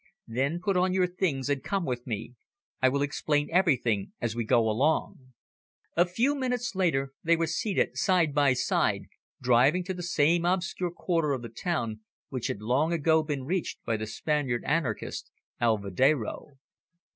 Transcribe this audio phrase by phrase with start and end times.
[0.27, 2.33] Then put on your things and come with me.
[2.81, 5.33] I will explain everything as we go along."
[5.95, 9.03] A few minutes later they were seated side by side,
[9.43, 13.85] driving to the same obscure quarter of the town which had long ago been reached
[13.85, 15.29] by the Spanish anarchist
[15.61, 16.57] Alvedero.